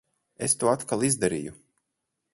[0.45, 1.57] Es to atkal izdarīju.